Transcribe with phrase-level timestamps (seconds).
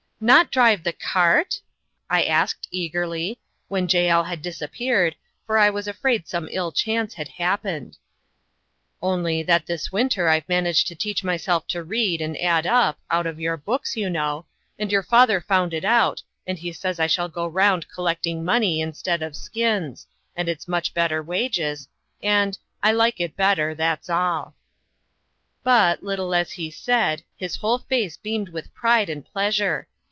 [0.23, 1.61] "Not drive the cart?"
[2.07, 5.15] I asked, eagerly, when Jael had disappeared,
[5.47, 7.97] for I was afraid some ill chance had happened.
[9.01, 13.25] "Only, that this winter I've managed to teach myself to read and add up, out
[13.25, 14.45] of your books, you know;
[14.77, 18.79] and your father found it out, and he says I shall go round collecting money
[18.79, 20.05] instead of skins,
[20.35, 21.87] and it's much better wages,
[22.21, 24.53] and I like it better that's all."
[25.63, 29.87] But, little as he said, his whole face beamed with pride and pleasure.